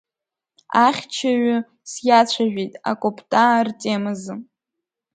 Ахьчаҩы 0.85 1.57
сиацәажәеит 1.91 2.73
акоптаа 2.91 3.59
ртемазы. 3.67 4.33